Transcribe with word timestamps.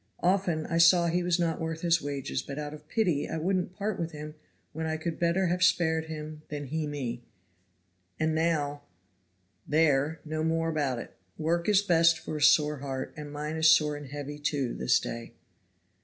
Often 0.23 0.65
I 0.65 0.79
saw 0.79 1.05
he 1.09 1.21
was 1.21 1.37
not 1.39 1.61
worth 1.61 1.81
his 1.81 2.01
wages, 2.01 2.41
but 2.41 2.57
out 2.57 2.73
of 2.73 2.87
pity 2.87 3.29
I 3.29 3.37
wouldn't 3.37 3.75
part 3.75 3.99
with 3.99 4.13
him 4.13 4.33
when 4.73 4.87
I 4.87 4.97
could 4.97 5.19
better 5.19 5.45
have 5.45 5.61
spared 5.61 6.05
him 6.05 6.41
than 6.49 6.65
he 6.65 6.87
me, 6.87 7.21
and 8.19 8.33
now 8.33 8.81
there 9.67 10.19
no 10.25 10.43
more 10.43 10.69
about 10.69 10.97
it. 10.97 11.15
Work 11.37 11.69
is 11.69 11.83
best 11.83 12.17
for 12.17 12.35
a 12.37 12.41
sore 12.41 12.77
heart, 12.77 13.13
and 13.15 13.31
mine 13.31 13.57
is 13.57 13.69
sore 13.69 13.95
and 13.95 14.07
heavy, 14.07 14.39
too, 14.39 14.73
this 14.73 14.99
day." 14.99 15.33